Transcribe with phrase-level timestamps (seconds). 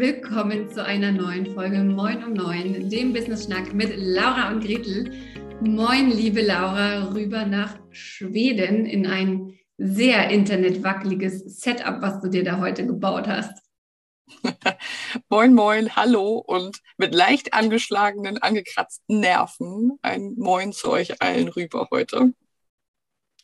[0.00, 5.12] willkommen zu einer neuen Folge Moin um Neun, dem Business Schnack mit Laura und Gretel.
[5.60, 12.60] Moin, liebe Laura, rüber nach Schweden in ein sehr internetwackeliges Setup, was du dir da
[12.60, 13.62] heute gebaut hast.
[15.28, 21.88] moin, moin, hallo und mit leicht angeschlagenen, angekratzten Nerven ein Moin zu euch allen rüber
[21.90, 22.32] heute.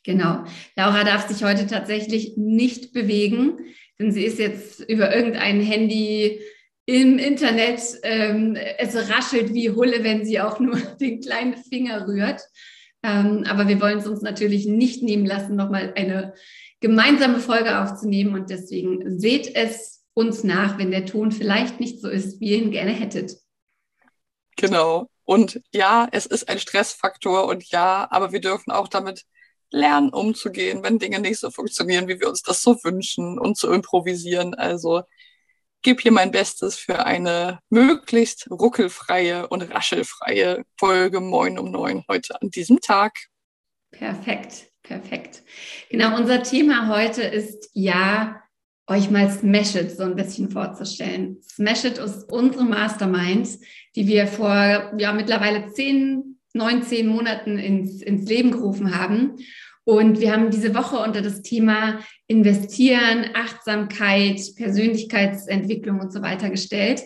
[0.05, 0.45] Genau.
[0.75, 3.59] Laura darf sich heute tatsächlich nicht bewegen
[3.99, 6.41] denn sie ist jetzt über irgendein Handy
[6.87, 12.41] im Internet, ähm, es raschelt wie Hulle, wenn sie auch nur den kleinen Finger rührt.
[13.03, 16.35] Ähm, aber wir wollen es uns natürlich nicht nehmen lassen, nochmal eine
[16.81, 18.35] gemeinsame Folge aufzunehmen.
[18.35, 22.59] Und deswegen seht es uns nach, wenn der Ton vielleicht nicht so ist, wie ihr
[22.59, 23.37] ihn gerne hättet.
[24.57, 25.09] Genau.
[25.25, 29.25] Und ja, es ist ein Stressfaktor und ja, aber wir dürfen auch damit
[29.71, 33.71] lernen, umzugehen, wenn Dinge nicht so funktionieren, wie wir uns das so wünschen und zu
[33.71, 34.55] improvisieren.
[34.55, 35.03] Also
[35.87, 42.43] gebe hier mein Bestes für eine möglichst ruckelfreie und raschelfreie Folge Moin um neun heute
[42.43, 43.13] an diesem Tag.
[43.93, 45.45] Perfekt, perfekt.
[45.89, 48.43] Genau, unser Thema heute ist ja,
[48.89, 51.41] euch mal Smash It so ein bisschen vorzustellen.
[51.49, 53.49] Smash It ist unsere Mastermind,
[53.95, 59.37] die wir vor ja mittlerweile zehn 19 Monaten ins, ins Leben gerufen haben.
[59.85, 67.03] Und wir haben diese Woche unter das Thema Investieren, Achtsamkeit, Persönlichkeitsentwicklung und so weiter gestellt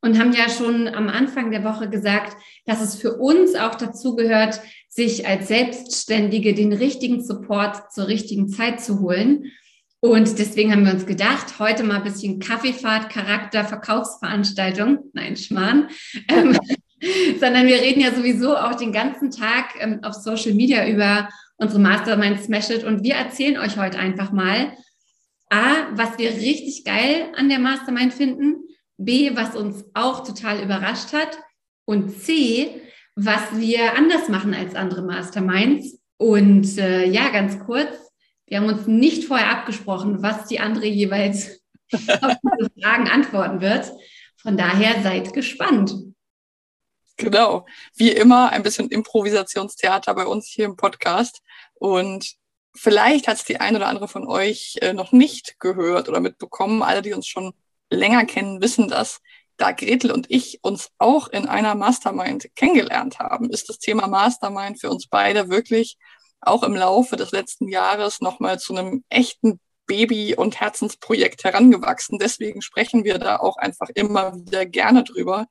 [0.00, 4.14] und haben ja schon am Anfang der Woche gesagt, dass es für uns auch dazu
[4.14, 9.52] gehört, sich als Selbstständige den richtigen Support zur richtigen Zeit zu holen.
[10.00, 15.10] Und deswegen haben wir uns gedacht, heute mal ein bisschen Kaffeefahrt, Charakter, Verkaufsveranstaltung.
[15.12, 15.88] Nein, Schmarrn.
[16.28, 16.58] Ähm,
[17.38, 21.28] sondern wir reden ja sowieso auch den ganzen Tag ähm, auf Social Media über
[21.58, 24.72] unsere Mastermind Smash It und wir erzählen euch heute einfach mal,
[25.50, 28.56] A, was wir richtig geil an der Mastermind finden,
[28.96, 31.38] B, was uns auch total überrascht hat
[31.84, 32.82] und C,
[33.14, 35.98] was wir anders machen als andere Masterminds.
[36.16, 37.96] Und äh, ja, ganz kurz,
[38.46, 43.90] wir haben uns nicht vorher abgesprochen, was die andere jeweils auf diese Fragen antworten wird.
[44.36, 45.94] Von daher seid gespannt.
[47.16, 47.66] Genau.
[47.96, 51.42] Wie immer ein bisschen Improvisationstheater bei uns hier im Podcast.
[51.78, 52.34] Und
[52.74, 56.82] vielleicht hat es die ein oder andere von euch äh, noch nicht gehört oder mitbekommen.
[56.82, 57.52] Alle, die uns schon
[57.90, 59.20] länger kennen, wissen das.
[59.56, 64.80] Da Gretel und ich uns auch in einer Mastermind kennengelernt haben, ist das Thema Mastermind
[64.80, 65.96] für uns beide wirklich
[66.40, 72.18] auch im Laufe des letzten Jahres nochmal zu einem echten Baby- und Herzensprojekt herangewachsen.
[72.20, 75.46] Deswegen sprechen wir da auch einfach immer wieder gerne drüber.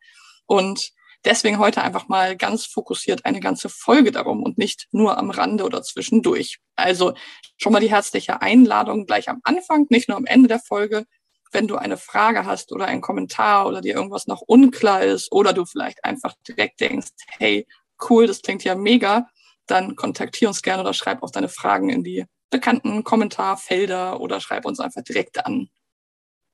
[0.46, 0.92] Und
[1.26, 5.66] Deswegen heute einfach mal ganz fokussiert eine ganze Folge darum und nicht nur am Rande
[5.66, 6.60] oder zwischendurch.
[6.76, 7.14] Also
[7.58, 11.06] schon mal die herzliche Einladung gleich am Anfang, nicht nur am Ende der Folge.
[11.52, 15.54] Wenn du eine Frage hast oder einen Kommentar oder dir irgendwas noch unklar ist oder
[15.54, 17.66] du vielleicht einfach direkt denkst, hey,
[18.10, 19.28] cool, das klingt ja mega,
[19.66, 24.66] dann kontaktiere uns gerne oder schreib auch deine Fragen in die bekannten Kommentarfelder oder schreib
[24.66, 25.70] uns einfach direkt an.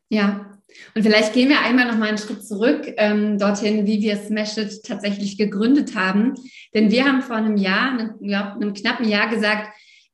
[0.10, 0.54] Ja,
[0.96, 4.58] und vielleicht gehen wir einmal noch mal einen Schritt zurück ähm, dorthin, wie wir Smash
[4.58, 6.34] It tatsächlich gegründet haben.
[6.74, 9.70] Denn wir haben vor einem Jahr, einem, ja, einem knappen Jahr gesagt,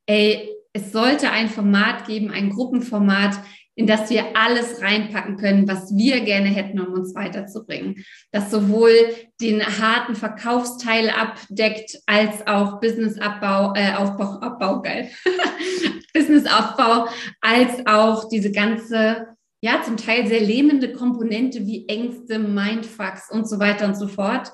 [0.06, 3.38] ey, es sollte ein Format geben, ein Gruppenformat,
[3.74, 8.04] in das wir alles reinpacken können, was wir gerne hätten, um uns weiterzubringen.
[8.30, 8.92] Das sowohl
[9.40, 15.10] den harten Verkaufsteil abdeckt, als auch Businessabbau, äh, Aufbau, Abbau, geil.
[16.12, 17.06] Businessaufbau,
[17.40, 19.28] als auch diese ganze
[19.60, 24.52] ja, zum Teil sehr lähmende Komponente wie Ängste, Mindfucks und so weiter und so fort.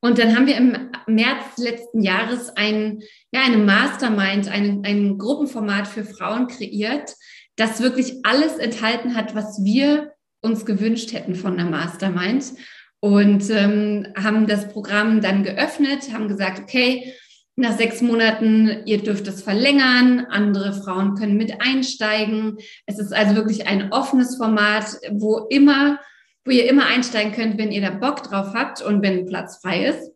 [0.00, 3.00] Und dann haben wir im März letzten Jahres ein,
[3.32, 7.14] ja, eine Mastermind, ein, ein Gruppenformat für Frauen kreiert,
[7.56, 12.52] das wirklich alles enthalten hat, was wir uns gewünscht hätten von der Mastermind.
[13.00, 17.12] Und ähm, haben das Programm dann geöffnet, haben gesagt, okay,
[17.58, 22.58] nach sechs Monaten, ihr dürft es verlängern, andere Frauen können mit einsteigen.
[22.86, 25.98] Es ist also wirklich ein offenes Format, wo immer,
[26.44, 29.86] wo ihr immer einsteigen könnt, wenn ihr da Bock drauf habt und wenn Platz frei
[29.86, 30.12] ist.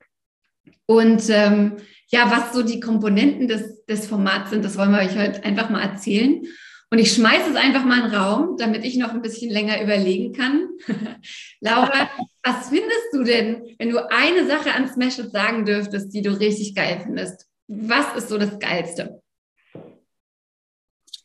[0.86, 1.76] Und ähm,
[2.08, 5.68] ja, was so die Komponenten des, des Formats sind, das wollen wir euch heute einfach
[5.68, 6.42] mal erzählen.
[6.90, 9.82] Und ich schmeiße es einfach mal in den Raum, damit ich noch ein bisschen länger
[9.82, 10.68] überlegen kann.
[11.60, 12.08] Laura,
[12.42, 16.38] was findest du denn, wenn du eine Sache an Smash It sagen dürftest, die du
[16.38, 17.46] richtig geil findest?
[17.68, 19.22] Was ist so das Geilste?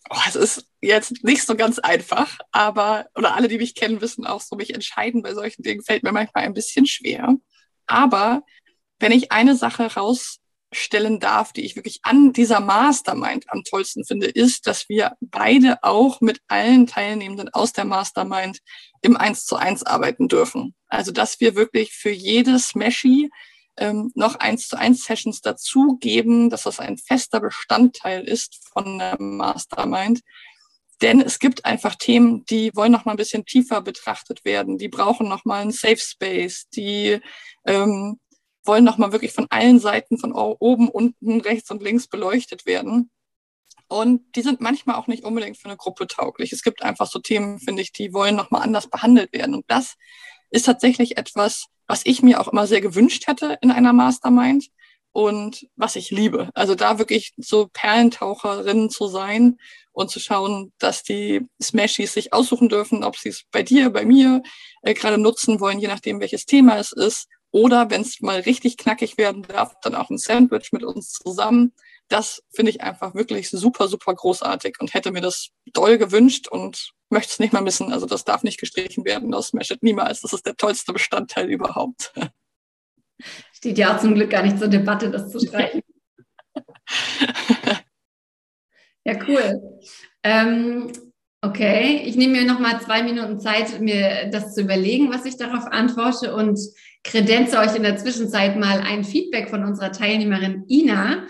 [0.09, 4.25] Oh, es ist jetzt nicht so ganz einfach, aber, oder alle, die mich kennen, wissen
[4.25, 7.35] auch so, mich entscheiden bei solchen Dingen fällt mir manchmal ein bisschen schwer.
[7.87, 8.43] Aber
[8.99, 10.39] wenn ich eine Sache raus
[10.73, 15.83] stellen darf, die ich wirklich an dieser Mastermind am tollsten finde, ist, dass wir beide
[15.83, 18.59] auch mit allen Teilnehmenden aus der Mastermind
[19.01, 20.75] im Eins zu eins arbeiten dürfen.
[20.87, 23.29] Also, dass wir wirklich für jedes Meshi
[23.77, 29.17] ähm, noch eins zu eins Sessions dazugeben, dass das ein fester Bestandteil ist von der
[29.19, 30.21] Mastermind.
[31.01, 34.79] Denn es gibt einfach Themen, die wollen noch mal ein bisschen tiefer betrachtet werden.
[34.79, 36.67] Die brauchen noch mal einen Safe Space.
[36.69, 37.19] Die
[37.65, 38.19] ähm,
[38.65, 43.11] wollen nochmal wirklich von allen Seiten, von oben, unten, rechts und links beleuchtet werden.
[43.87, 46.51] Und die sind manchmal auch nicht unbedingt für eine Gruppe tauglich.
[46.51, 49.55] Es gibt einfach so Themen, finde ich, die wollen nochmal anders behandelt werden.
[49.55, 49.95] Und das
[50.49, 54.65] ist tatsächlich etwas, was ich mir auch immer sehr gewünscht hätte in einer Mastermind
[55.11, 56.49] und was ich liebe.
[56.53, 59.57] Also da wirklich so Perlentaucherin zu sein
[59.91, 64.05] und zu schauen, dass die Smashies sich aussuchen dürfen, ob sie es bei dir, bei
[64.05, 64.43] mir
[64.83, 68.77] äh, gerade nutzen wollen, je nachdem, welches Thema es ist oder wenn es mal richtig
[68.77, 71.73] knackig werden darf, dann auch ein Sandwich mit uns zusammen.
[72.09, 76.91] Das finde ich einfach wirklich super, super großartig und hätte mir das doll gewünscht und
[77.09, 77.91] möchte es nicht mal missen.
[77.91, 80.21] Also das darf nicht gestrichen werden aus Smash It niemals.
[80.21, 82.13] Das ist der tollste Bestandteil überhaupt.
[83.53, 85.81] Steht ja auch zum Glück gar nicht zur Debatte, das zu streichen.
[89.03, 89.79] ja, cool.
[90.23, 90.91] Ähm,
[91.41, 95.37] okay, ich nehme mir noch mal zwei Minuten Zeit, mir das zu überlegen, was ich
[95.37, 96.59] darauf antworte und
[97.03, 101.25] kredenze euch in der Zwischenzeit mal ein Feedback von unserer Teilnehmerin Ina.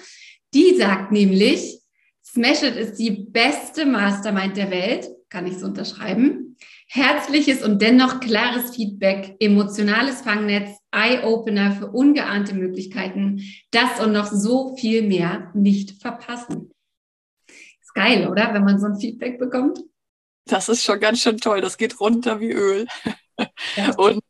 [0.54, 1.80] Die sagt nämlich,
[2.26, 6.56] Smash It ist die beste Mastermind der Welt, kann ich so unterschreiben.
[6.88, 13.42] Herzliches und dennoch klares Feedback, emotionales Fangnetz, Eye-Opener für ungeahnte Möglichkeiten,
[13.72, 16.72] das und noch so viel mehr nicht verpassen.
[17.48, 18.54] Ist geil, oder?
[18.54, 19.80] Wenn man so ein Feedback bekommt.
[20.46, 21.62] Das ist schon ganz schön toll.
[21.62, 22.88] Das geht runter wie Öl.
[23.76, 23.94] Ja.
[23.98, 24.22] Und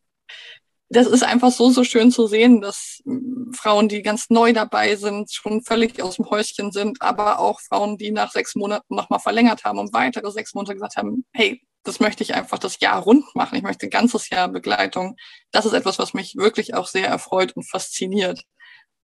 [0.90, 4.96] das ist einfach so, so schön zu sehen, dass hm, Frauen, die ganz neu dabei
[4.96, 9.20] sind, schon völlig aus dem Häuschen sind, aber auch Frauen, die nach sechs Monaten nochmal
[9.20, 13.00] verlängert haben und weitere sechs Monate gesagt haben, hey, das möchte ich einfach das Jahr
[13.00, 13.56] rund machen.
[13.56, 15.16] Ich möchte ein ganzes Jahr Begleitung.
[15.52, 18.42] Das ist etwas, was mich wirklich auch sehr erfreut und fasziniert.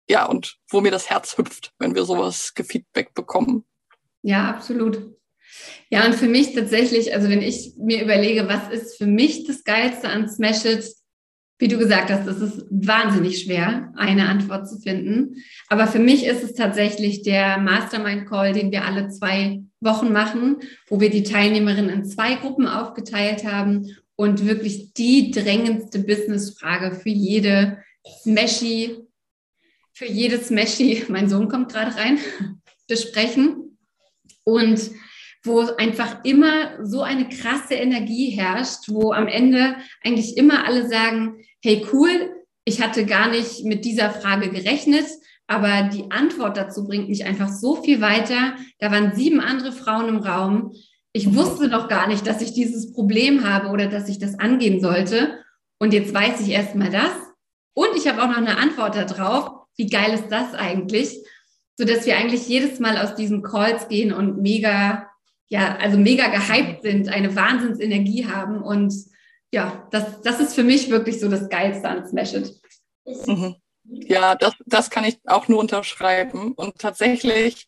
[0.09, 3.65] Ja, und wo mir das Herz hüpft, wenn wir sowas gefeedback bekommen.
[4.23, 5.15] Ja, absolut.
[5.89, 9.63] Ja, und für mich tatsächlich, also wenn ich mir überlege, was ist für mich das
[9.63, 10.85] Geilste an Smash It,
[11.61, 15.35] wie du gesagt hast, es ist wahnsinnig schwer, eine Antwort zu finden.
[15.69, 20.57] Aber für mich ist es tatsächlich der Mastermind Call, den wir alle zwei Wochen machen,
[20.87, 27.09] wo wir die Teilnehmerinnen in zwei Gruppen aufgeteilt haben und wirklich die drängendste Businessfrage für
[27.09, 27.77] jede
[28.23, 28.97] Smashy,
[29.93, 32.17] für jedes Smashy, mein Sohn kommt gerade rein,
[32.87, 33.77] besprechen.
[34.43, 34.89] Und
[35.43, 41.43] wo einfach immer so eine krasse Energie herrscht, wo am Ende eigentlich immer alle sagen,
[41.61, 45.05] hey cool, ich hatte gar nicht mit dieser Frage gerechnet,
[45.47, 48.55] aber die Antwort dazu bringt mich einfach so viel weiter.
[48.79, 50.73] Da waren sieben andere Frauen im Raum.
[51.13, 54.79] Ich wusste noch gar nicht, dass ich dieses Problem habe oder dass ich das angehen
[54.79, 55.39] sollte.
[55.79, 57.11] Und jetzt weiß ich erst mal das.
[57.73, 59.67] Und ich habe auch noch eine Antwort darauf.
[59.75, 61.17] Wie geil ist das eigentlich?
[61.77, 65.07] So dass wir eigentlich jedes Mal aus diesen Calls gehen und mega
[65.51, 68.61] ja, also mega gehypt sind, eine Wahnsinnsenergie haben.
[68.61, 68.93] Und
[69.51, 72.61] ja, das, das ist für mich wirklich so das Geilste an Smash It.
[73.25, 73.55] Mhm.
[73.83, 76.53] Ja, das, das kann ich auch nur unterschreiben.
[76.53, 77.67] Und tatsächlich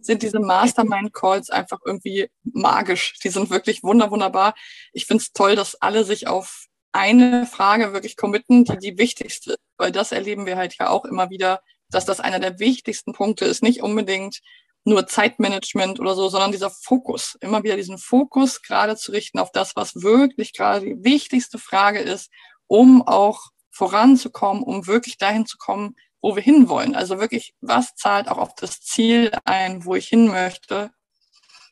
[0.00, 3.18] sind diese Mastermind-Calls einfach irgendwie magisch.
[3.20, 4.54] Die sind wirklich wunder, wunderbar.
[4.92, 9.56] Ich finde es toll, dass alle sich auf eine Frage wirklich committen, die die wichtigste,
[9.78, 13.44] weil das erleben wir halt ja auch immer wieder, dass das einer der wichtigsten Punkte
[13.46, 13.62] ist.
[13.62, 14.40] Nicht unbedingt
[14.84, 19.52] nur Zeitmanagement oder so, sondern dieser Fokus, immer wieder diesen Fokus gerade zu richten auf
[19.52, 22.30] das, was wirklich gerade die wichtigste Frage ist,
[22.66, 26.94] um auch voranzukommen, um wirklich dahin zu kommen, wo wir hinwollen.
[26.94, 30.90] Also wirklich, was zahlt auch auf das Ziel ein, wo ich hin möchte?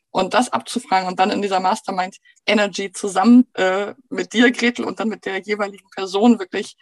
[0.09, 4.99] Und das abzufragen und dann in dieser Mastermind Energy zusammen äh, mit dir, Gretel, und
[4.99, 6.75] dann mit der jeweiligen Person wirklich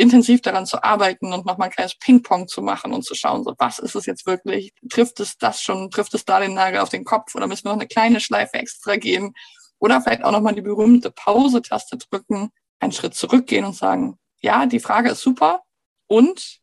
[0.00, 3.54] intensiv daran zu arbeiten und nochmal ein kleines Ping-Pong zu machen und zu schauen, so
[3.58, 4.72] was ist es jetzt wirklich?
[4.88, 5.90] Trifft es das schon?
[5.90, 7.34] Trifft es da den Nagel auf den Kopf?
[7.34, 9.34] Oder müssen wir noch eine kleine Schleife extra gehen?
[9.78, 14.80] Oder vielleicht auch nochmal die berühmte Pause-Taste drücken, einen Schritt zurückgehen und sagen, ja, die
[14.80, 15.62] Frage ist super
[16.06, 16.60] und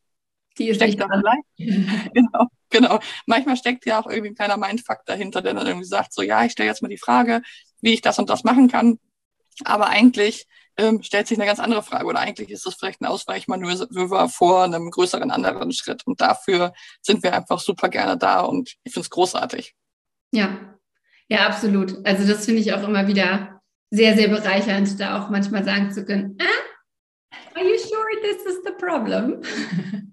[0.57, 1.07] die ist steckt da
[1.57, 2.99] genau, genau.
[3.27, 6.43] Manchmal steckt ja auch irgendwie ein kleiner Mindfuck dahinter, der dann irgendwie sagt, so ja,
[6.43, 7.41] ich stelle jetzt mal die Frage,
[7.81, 8.99] wie ich das und das machen kann.
[9.63, 12.05] Aber eigentlich ähm, stellt sich eine ganz andere Frage.
[12.05, 16.05] Oder eigentlich ist es vielleicht ein Ausweichmanöver vor einem größeren anderen Schritt.
[16.05, 19.75] Und dafür sind wir einfach super gerne da und ich finde es großartig.
[20.31, 20.77] Ja,
[21.29, 22.05] ja, absolut.
[22.05, 26.05] Also das finde ich auch immer wieder sehr, sehr bereichernd, da auch manchmal sagen zu
[26.05, 29.41] können, ah, are you sure this is the problem?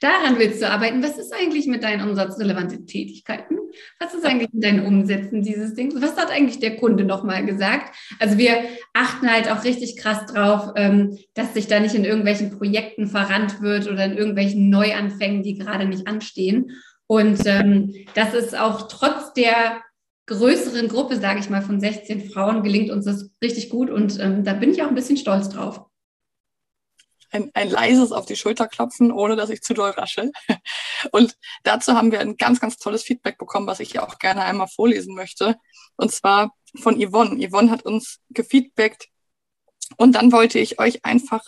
[0.00, 1.02] Daran willst du arbeiten.
[1.02, 3.56] Was ist eigentlich mit deinen umsatzrelevanten Tätigkeiten?
[3.98, 5.94] Was ist eigentlich mit deinen Umsätzen dieses Dings?
[6.00, 7.94] Was hat eigentlich der Kunde nochmal gesagt?
[8.18, 8.58] Also wir
[8.92, 13.62] achten halt auch richtig krass drauf, ähm, dass sich da nicht in irgendwelchen Projekten verrannt
[13.62, 16.72] wird oder in irgendwelchen Neuanfängen, die gerade nicht anstehen.
[17.06, 19.80] Und ähm, das ist auch trotz der
[20.26, 23.90] größeren Gruppe, sage ich mal, von 16 Frauen, gelingt uns das richtig gut.
[23.90, 25.85] Und ähm, da bin ich auch ein bisschen stolz drauf
[27.36, 30.30] ein, ein leises auf die Schulter klopfen, ohne dass ich zu doll rasche.
[31.12, 34.42] Und dazu haben wir ein ganz, ganz tolles Feedback bekommen, was ich hier auch gerne
[34.42, 35.56] einmal vorlesen möchte.
[35.96, 37.46] Und zwar von Yvonne.
[37.48, 39.08] Yvonne hat uns gefeedbackt.
[39.96, 41.42] Und dann wollte ich euch einfach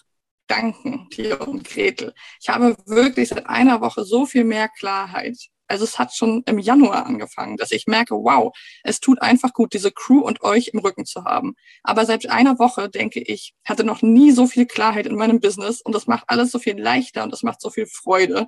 [0.47, 2.15] danken, Theo und Gretel.
[2.41, 5.37] Ich habe wirklich seit einer Woche so viel mehr Klarheit
[5.69, 9.75] also es hat schon im Januar angefangen, dass ich merke, wow, es tut einfach gut,
[9.75, 11.55] diese Crew und euch im Rücken zu haben.
[11.83, 15.81] Aber seit einer Woche, denke ich, hatte noch nie so viel Klarheit in meinem Business
[15.81, 18.47] und das macht alles so viel leichter und das macht so viel Freude.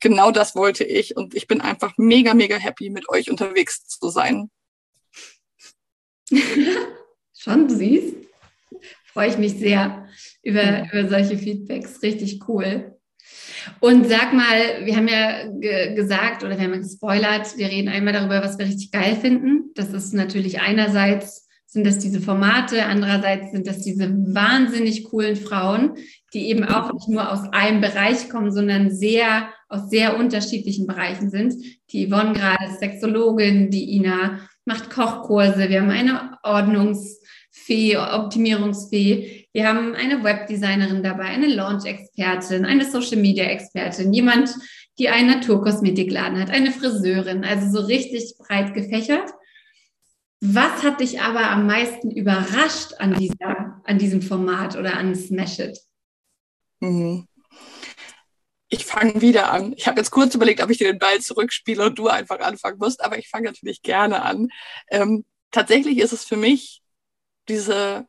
[0.00, 4.08] Genau das wollte ich und ich bin einfach mega, mega happy, mit euch unterwegs zu
[4.08, 4.50] sein.
[7.42, 8.14] schon süß.
[9.12, 10.08] Freue ich mich sehr
[10.42, 12.02] über, über solche Feedbacks.
[12.02, 12.98] Richtig cool.
[13.80, 18.12] Und sag mal, wir haben ja ge gesagt oder wir haben gespoilert, wir reden einmal
[18.12, 19.70] darüber, was wir richtig geil finden.
[19.74, 25.96] Das ist natürlich einerseits sind das diese Formate, andererseits sind das diese wahnsinnig coolen Frauen,
[26.34, 31.30] die eben auch nicht nur aus einem Bereich kommen, sondern sehr aus sehr unterschiedlichen Bereichen
[31.30, 31.54] sind.
[31.90, 39.68] Die Yvonne gerade ist Sexologin, die Ina macht Kochkurse, wir haben eine Ordnungsfee, Optimierungsfee, wir
[39.68, 44.54] haben eine Webdesignerin dabei, eine Launch-Expertin, eine Social-Media-Expertin, jemand,
[44.98, 49.30] die einen Naturkosmetikladen hat, eine Friseurin, also so richtig breit gefächert.
[50.40, 55.58] Was hat dich aber am meisten überrascht an, dieser, an diesem Format oder an Smash
[55.58, 55.78] It?
[56.80, 57.28] Mhm.
[58.68, 59.74] Ich fange wieder an.
[59.76, 62.78] Ich habe jetzt kurz überlegt, ob ich dir den Ball zurückspiele und du einfach anfangen
[62.78, 64.48] musst, aber ich fange natürlich gerne an.
[64.90, 66.82] Ähm, tatsächlich ist es für mich
[67.48, 68.06] diese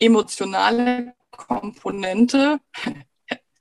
[0.00, 2.58] emotionale Komponente.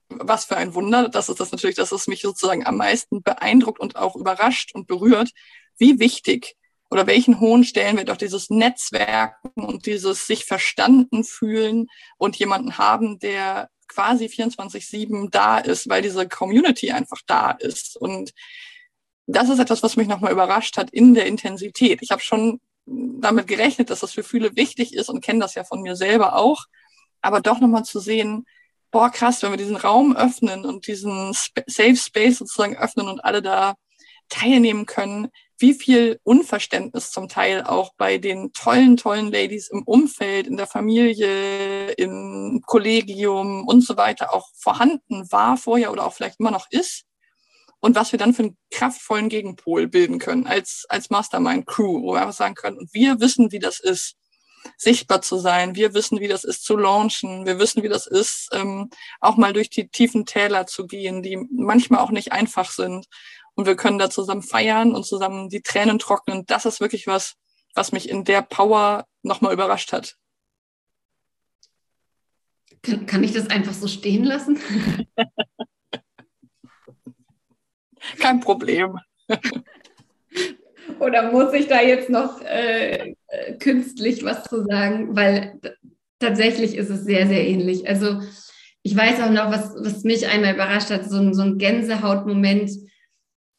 [0.09, 1.07] Was für ein Wunder.
[1.07, 4.87] Das ist das natürlich, dass es mich sozusagen am meisten beeindruckt und auch überrascht und
[4.87, 5.29] berührt,
[5.77, 6.55] wie wichtig
[6.89, 13.19] oder welchen hohen Stellenwert auch dieses Netzwerken und dieses sich verstanden fühlen und jemanden haben,
[13.19, 17.95] der quasi 24-7 da ist, weil diese Community einfach da ist.
[17.97, 18.31] Und
[19.27, 22.01] das ist etwas, was mich nochmal überrascht hat in der Intensität.
[22.01, 22.59] Ich habe schon
[23.19, 26.35] damit gerechnet, dass das für viele wichtig ist und kenne das ja von mir selber
[26.35, 26.65] auch.
[27.21, 28.45] Aber doch nochmal zu sehen,
[28.91, 33.41] boah, krass, wenn wir diesen Raum öffnen und diesen Safe Space sozusagen öffnen und alle
[33.41, 33.75] da
[34.29, 40.47] teilnehmen können, wie viel Unverständnis zum Teil auch bei den tollen, tollen Ladies im Umfeld,
[40.47, 46.39] in der Familie, im Kollegium und so weiter auch vorhanden war vorher oder auch vielleicht
[46.39, 47.08] immer noch ist
[47.81, 52.21] und was wir dann für einen kraftvollen Gegenpol bilden können als, als Mastermind-Crew, wo wir
[52.21, 54.15] einfach sagen können, und wir wissen, wie das ist,
[54.77, 55.75] sichtbar zu sein.
[55.75, 57.45] Wir wissen, wie das ist zu launchen.
[57.45, 58.89] Wir wissen, wie das ist, ähm,
[59.21, 63.07] auch mal durch die tiefen Täler zu gehen, die manchmal auch nicht einfach sind.
[63.55, 66.45] Und wir können da zusammen feiern und zusammen die Tränen trocknen.
[66.45, 67.35] Das ist wirklich was,
[67.73, 70.15] was mich in der Power nochmal überrascht hat.
[72.81, 74.59] Kann, kann ich das einfach so stehen lassen?
[78.17, 78.97] Kein Problem.
[80.99, 83.13] Oder muss ich da jetzt noch äh,
[83.59, 85.15] künstlich was zu sagen?
[85.15, 85.59] Weil
[86.19, 87.87] tatsächlich ist es sehr, sehr ähnlich.
[87.87, 88.21] Also
[88.81, 92.71] ich weiß auch noch, was, was mich einmal überrascht hat, so ein, so ein Gänsehautmoment,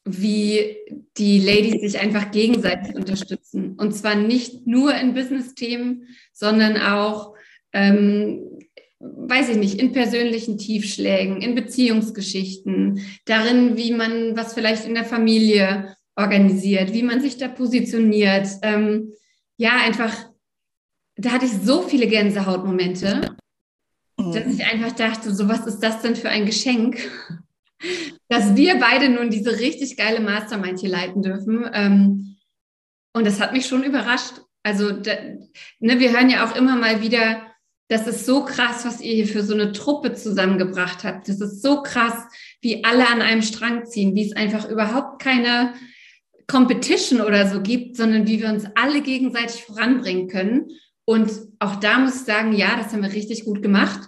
[0.03, 0.77] wie
[1.17, 3.75] die Ladies sich einfach gegenseitig unterstützen.
[3.77, 7.35] Und zwar nicht nur in Business-Themen, sondern auch
[7.71, 8.59] ähm,
[9.01, 15.05] weiß ich nicht, in persönlichen Tiefschlägen, in Beziehungsgeschichten, darin, wie man was vielleicht in der
[15.05, 18.47] Familie organisiert, wie man sich da positioniert.
[18.61, 19.13] Ähm,
[19.57, 20.13] ja, einfach,
[21.15, 23.35] da hatte ich so viele Gänsehautmomente,
[24.17, 24.33] mhm.
[24.33, 26.99] dass ich einfach dachte, so was ist das denn für ein Geschenk,
[28.27, 31.69] dass wir beide nun diese richtig geile Mastermind hier leiten dürfen.
[31.73, 32.37] Ähm,
[33.13, 34.41] und das hat mich schon überrascht.
[34.63, 35.13] Also, da,
[35.79, 37.50] ne, wir hören ja auch immer mal wieder,
[37.91, 41.27] das ist so krass, was ihr hier für so eine Truppe zusammengebracht habt.
[41.27, 42.13] Das ist so krass,
[42.61, 45.73] wie alle an einem Strang ziehen, wie es einfach überhaupt keine
[46.47, 50.69] Competition oder so gibt, sondern wie wir uns alle gegenseitig voranbringen können.
[51.03, 54.07] Und auch da muss ich sagen, ja, das haben wir richtig gut gemacht,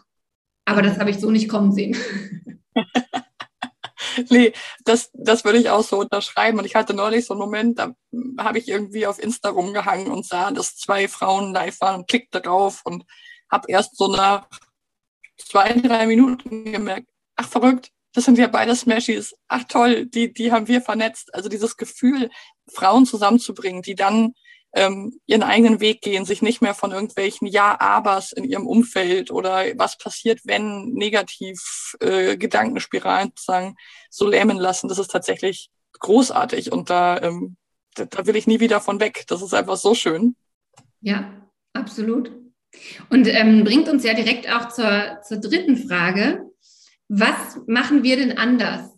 [0.63, 1.97] aber das habe ich so nicht kommen sehen.
[4.29, 4.53] nee,
[4.85, 6.57] das, das würde ich auch so unterschreiben.
[6.57, 7.93] Und ich hatte neulich so einen Moment, da
[8.37, 12.39] habe ich irgendwie auf Insta rumgehangen und sah, dass zwei Frauen live waren und klickte
[12.39, 13.03] drauf und
[13.53, 14.47] habe erst so nach
[15.37, 19.35] zwei, drei Minuten gemerkt, ach verrückt, das sind ja beide Smashies.
[19.47, 21.33] Ach toll, die, die haben wir vernetzt.
[21.33, 22.29] Also dieses Gefühl,
[22.71, 24.33] Frauen zusammenzubringen, die dann
[24.75, 29.65] ähm, ihren eigenen Weg gehen, sich nicht mehr von irgendwelchen Ja-Abers in ihrem Umfeld oder
[29.77, 33.75] was passiert, wenn negativ äh, Gedankenspiralen sozusagen
[34.09, 34.87] so lähmen lassen.
[34.87, 35.69] Das ist tatsächlich
[35.99, 37.55] großartig und da, ähm,
[37.95, 39.25] da, da will ich nie wieder von weg.
[39.27, 40.35] Das ist einfach so schön.
[41.01, 42.42] Ja, absolut.
[43.09, 46.41] Und ähm, bringt uns ja direkt auch zur, zur dritten Frage.
[47.07, 48.93] Was machen wir denn anders?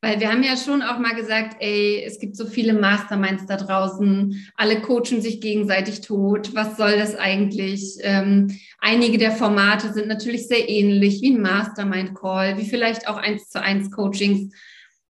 [0.00, 3.56] Weil wir haben ja schon auch mal gesagt, ey, es gibt so viele Masterminds da
[3.56, 6.54] draußen, alle coachen sich gegenseitig tot.
[6.54, 7.96] Was soll das eigentlich?
[8.02, 13.48] Ähm, einige der Formate sind natürlich sehr ähnlich, wie ein Mastermind-Call, wie vielleicht auch eins
[13.48, 14.54] zu eins Coachings.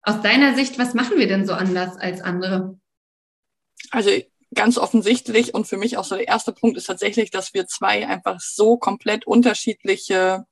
[0.03, 2.79] Aus deiner Sicht, was machen wir denn so anders als andere?
[3.89, 4.11] Also
[4.55, 8.07] ganz offensichtlich und für mich auch so der erste Punkt ist tatsächlich, dass wir zwei
[8.07, 10.45] einfach so komplett unterschiedliche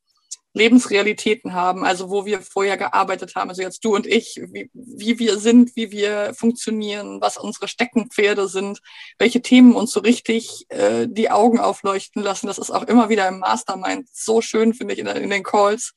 [0.55, 5.17] Lebensrealitäten haben, also wo wir vorher gearbeitet haben, also jetzt du und ich, wie, wie
[5.17, 8.79] wir sind, wie wir funktionieren, was unsere Steckenpferde sind,
[9.17, 12.45] welche Themen uns so richtig äh, die Augen aufleuchten lassen.
[12.45, 15.93] Das ist auch immer wieder im Mastermind so schön, finde ich, in, in den Calls,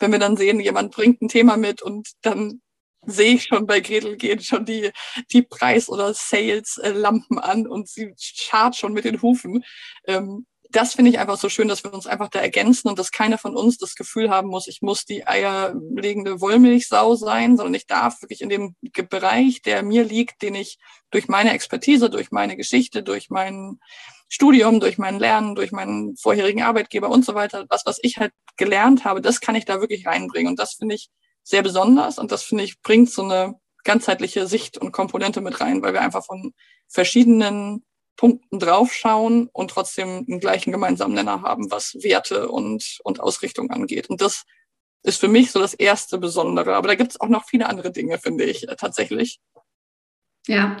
[0.00, 2.60] wenn wir dann sehen, jemand bringt ein Thema mit und dann
[3.06, 4.90] sehe ich schon bei Gretel gehen schon die,
[5.32, 9.64] die Preis- oder Sales-Lampen an und sie schart schon mit den Hufen.
[10.06, 13.12] Ähm, das finde ich einfach so schön, dass wir uns einfach da ergänzen und dass
[13.12, 17.86] keiner von uns das Gefühl haben muss, ich muss die eierlegende Wollmilchsau sein, sondern ich
[17.86, 18.74] darf wirklich in dem
[19.10, 20.78] Bereich, der mir liegt, den ich
[21.10, 23.80] durch meine Expertise, durch meine Geschichte, durch mein
[24.28, 28.32] Studium, durch mein Lernen, durch meinen vorherigen Arbeitgeber und so weiter, was, was ich halt
[28.56, 30.52] gelernt habe, das kann ich da wirklich reinbringen.
[30.52, 31.10] Und das finde ich
[31.42, 35.82] sehr besonders und das finde ich bringt so eine ganzheitliche Sicht und Komponente mit rein,
[35.82, 36.54] weil wir einfach von
[36.88, 37.84] verschiedenen
[38.16, 44.10] Punkten draufschauen und trotzdem einen gleichen gemeinsamen Nenner haben, was Werte und, und Ausrichtung angeht.
[44.10, 44.44] Und das
[45.02, 46.76] ist für mich so das erste Besondere.
[46.76, 49.40] Aber da gibt es auch noch viele andere Dinge, finde ich, äh, tatsächlich.
[50.46, 50.76] Ja,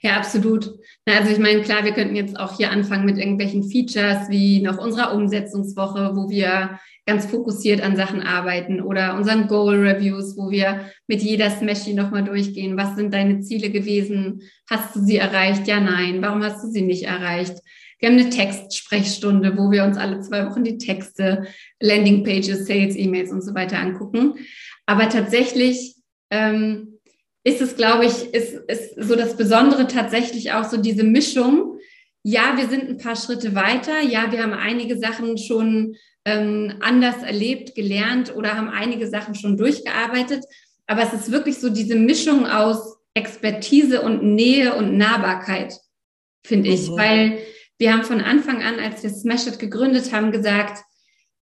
[0.00, 0.78] ja, absolut.
[1.06, 4.78] Also ich meine, klar, wir könnten jetzt auch hier anfangen mit irgendwelchen Features wie nach
[4.78, 10.86] unserer Umsetzungswoche, wo wir ganz fokussiert an Sachen arbeiten oder unseren Goal Reviews, wo wir
[11.08, 12.76] mit jeder Smashy nochmal durchgehen.
[12.76, 14.42] Was sind deine Ziele gewesen?
[14.70, 15.66] Hast du sie erreicht?
[15.66, 16.22] Ja, nein.
[16.22, 17.56] Warum hast du sie nicht erreicht?
[17.98, 21.46] Wir haben eine Textsprechstunde, wo wir uns alle zwei Wochen die Texte,
[21.80, 24.34] Landingpages, Sales, E-Mails und so weiter angucken.
[24.86, 25.94] Aber tatsächlich
[26.30, 26.98] ähm,
[27.44, 31.78] ist es, glaube ich, ist, ist so das Besondere tatsächlich auch so diese Mischung.
[32.24, 34.00] Ja, wir sind ein paar Schritte weiter.
[34.00, 39.56] Ja, wir haben einige Sachen schon ähm, anders erlebt, gelernt oder haben einige Sachen schon
[39.56, 40.44] durchgearbeitet.
[40.86, 45.74] Aber es ist wirklich so diese Mischung aus Expertise und Nähe und Nahbarkeit,
[46.44, 46.90] finde ich.
[46.90, 46.96] Mhm.
[46.96, 47.38] Weil
[47.78, 50.82] wir haben von Anfang an, als wir Smash It gegründet haben, gesagt,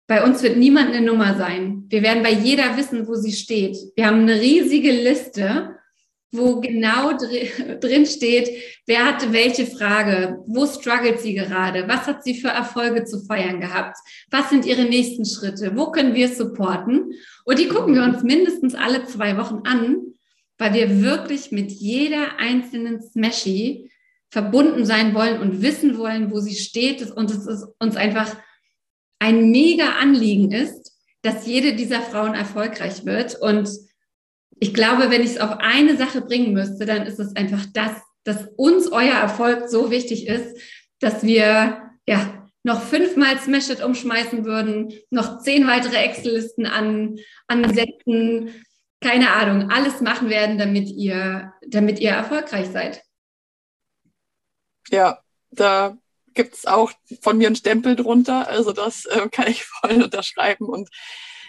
[0.07, 1.85] bei uns wird niemand eine Nummer sein.
[1.89, 3.77] Wir werden bei jeder wissen, wo sie steht.
[3.95, 5.77] Wir haben eine riesige Liste
[6.33, 7.13] wo genau
[7.81, 8.51] drin steht,
[8.87, 13.61] wer hatte welche Frage, wo struggelt sie gerade, was hat sie für Erfolge zu feiern
[13.61, 13.97] gehabt,
[14.31, 17.13] was sind ihre nächsten Schritte, wo können wir supporten.
[17.45, 19.99] Und die gucken wir uns mindestens alle zwei Wochen an,
[20.59, 23.91] weil wir wirklich mit jeder einzelnen Smashy
[24.31, 28.37] verbunden sein wollen und wissen wollen, wo sie steht und es ist uns einfach
[29.19, 33.69] ein mega Anliegen ist, dass jede dieser Frauen erfolgreich wird und
[34.61, 37.93] ich glaube, wenn ich es auf eine Sache bringen müsste, dann ist es einfach das,
[38.25, 40.57] dass uns euer Erfolg so wichtig ist,
[41.01, 47.19] dass wir ja noch fünfmal Smash It umschmeißen würden, noch zehn weitere Excel-Listen an,
[47.49, 48.51] ansetzen,
[49.01, 53.03] keine Ahnung, alles machen werden, damit ihr, damit ihr erfolgreich seid.
[54.91, 55.21] Ja,
[55.51, 55.97] da
[56.35, 56.93] gibt es auch
[57.23, 58.49] von mir einen Stempel drunter.
[58.49, 60.91] Also das äh, kann ich voll unterschreiben und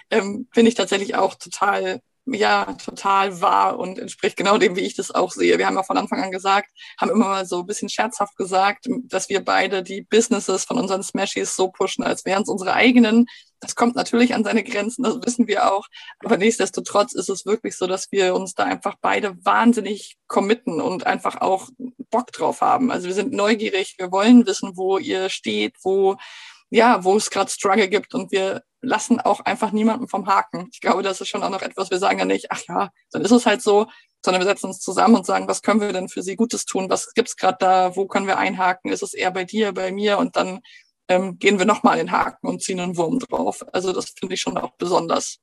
[0.10, 4.96] ähm, finde ich tatsächlich auch total ja total wahr und entspricht genau dem, wie ich
[4.96, 5.58] das auch sehe.
[5.58, 8.88] Wir haben ja von Anfang an gesagt, haben immer mal so ein bisschen scherzhaft gesagt,
[9.06, 13.26] dass wir beide die Businesses von unseren Smashies so pushen, als wären es unsere eigenen.
[13.60, 15.86] Das kommt natürlich an seine Grenzen, das wissen wir auch.
[16.24, 21.06] Aber nichtsdestotrotz ist es wirklich so, dass wir uns da einfach beide wahnsinnig committen und
[21.06, 21.70] einfach auch
[22.10, 22.92] Bock drauf haben.
[22.92, 26.18] Also wir sind neugierig, wir wollen wissen, wo ihr steht, wo
[26.72, 30.70] ja, wo es gerade Struggle gibt und wir lassen auch einfach niemanden vom Haken.
[30.72, 33.22] Ich glaube, das ist schon auch noch etwas, wir sagen ja nicht, ach ja, dann
[33.24, 33.88] ist es halt so,
[34.24, 36.90] sondern wir setzen uns zusammen und sagen, was können wir denn für sie Gutes tun?
[36.90, 37.96] Was gibt's gerade da?
[37.96, 38.92] Wo können wir einhaken?
[38.92, 40.20] Ist es eher bei dir, bei mir?
[40.20, 40.62] Und dann
[41.08, 43.66] ähm, gehen wir nochmal in den Haken und ziehen einen Wurm drauf.
[43.74, 45.40] Also das finde ich schon auch besonders.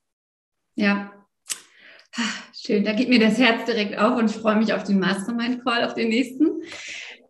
[0.74, 1.12] Ja.
[2.54, 5.84] Schön, da geht mir das Herz direkt auf und ich freue mich auf den Mastermind-Call,
[5.84, 6.62] auf den nächsten.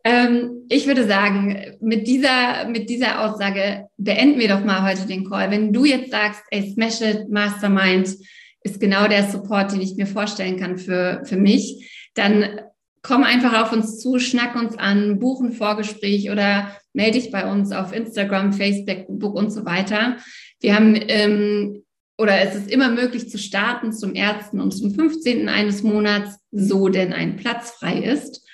[0.09, 5.29] Ähm, ich würde sagen, mit dieser, mit dieser Aussage beenden wir doch mal heute den
[5.29, 5.51] Call.
[5.51, 8.16] Wenn du jetzt sagst, ey, Smash It, Mastermind,
[8.62, 12.11] ist genau der Support, den ich mir vorstellen kann für, für mich.
[12.14, 12.59] Dann
[13.03, 17.51] komm einfach auf uns zu, schnack uns an, buch ein Vorgespräch oder melde dich bei
[17.51, 20.16] uns auf Instagram, Facebook und so weiter.
[20.61, 21.83] Wir haben ähm,
[22.16, 24.55] oder es ist immer möglich zu starten zum 1.
[24.55, 25.51] und zum 15.
[25.51, 28.47] eines Monats, so denn ein Platz frei ist.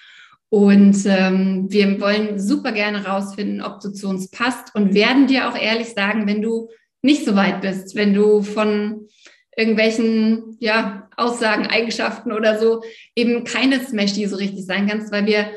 [0.54, 5.48] Und ähm, wir wollen super gerne rausfinden, ob du zu uns passt und werden dir
[5.48, 6.68] auch ehrlich sagen, wenn du
[7.02, 9.08] nicht so weit bist, wenn du von
[9.56, 12.84] irgendwelchen ja, Aussagen, Eigenschaften oder so
[13.16, 15.50] eben keine Smashy so richtig sein kannst, weil wir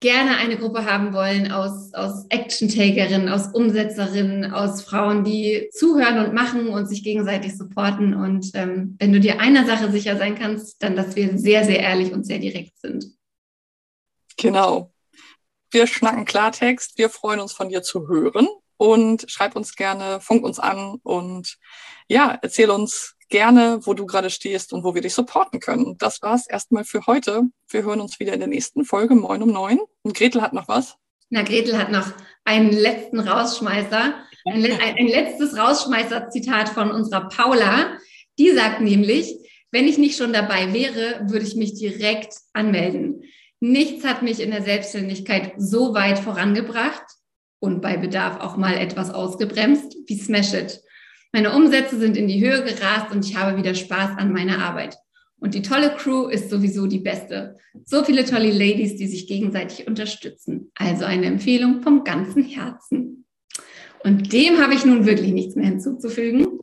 [0.00, 6.34] gerne eine Gruppe haben wollen aus, aus Action-Takerinnen, aus Umsetzerinnen, aus Frauen, die zuhören und
[6.34, 8.12] machen und sich gegenseitig supporten.
[8.12, 11.80] Und ähm, wenn du dir einer Sache sicher sein kannst, dann, dass wir sehr, sehr
[11.80, 13.15] ehrlich und sehr direkt sind.
[14.46, 14.92] Genau.
[15.70, 16.98] Wir schnacken Klartext.
[16.98, 21.58] Wir freuen uns von dir zu hören und schreib uns gerne, funk uns an und
[22.08, 25.98] ja, erzähl uns gerne, wo du gerade stehst und wo wir dich supporten können.
[25.98, 27.42] Das war's erstmal für heute.
[27.68, 29.80] Wir hören uns wieder in der nächsten Folge, Moin um neun.
[30.02, 30.96] Und Gretel hat noch was?
[31.30, 32.06] Na, Gretel hat noch
[32.44, 37.98] einen letzten Rausschmeißer, ein, ein, ein letztes Rausschmeißer-Zitat von unserer Paula.
[38.38, 39.36] Die sagt nämlich,
[39.72, 43.24] wenn ich nicht schon dabei wäre, würde ich mich direkt anmelden.
[43.60, 47.04] Nichts hat mich in der Selbstständigkeit so weit vorangebracht
[47.58, 50.82] und bei Bedarf auch mal etwas ausgebremst wie Smash It.
[51.32, 54.96] Meine Umsätze sind in die Höhe gerast und ich habe wieder Spaß an meiner Arbeit.
[55.38, 57.56] Und die tolle Crew ist sowieso die beste.
[57.84, 60.70] So viele tolle Ladies, die sich gegenseitig unterstützen.
[60.74, 63.26] Also eine Empfehlung vom ganzen Herzen.
[64.02, 66.60] Und dem habe ich nun wirklich nichts mehr hinzuzufügen.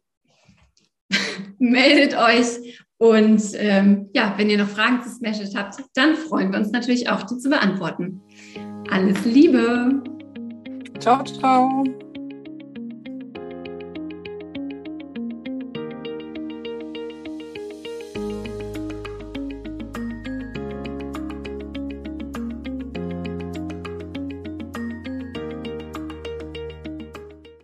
[1.60, 6.60] Meldet euch und ähm, ja, wenn ihr noch Fragen zu Smash habt, dann freuen wir
[6.60, 8.22] uns natürlich auch, die zu beantworten.
[8.89, 10.02] Alles Liebe!
[11.00, 11.84] Ciao, ciao!